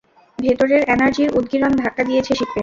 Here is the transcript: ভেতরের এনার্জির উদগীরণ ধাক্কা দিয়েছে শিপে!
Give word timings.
ভেতরের 0.39 0.81
এনার্জির 0.93 1.29
উদগীরণ 1.37 1.71
ধাক্কা 1.81 2.03
দিয়েছে 2.03 2.31
শিপে! 2.39 2.59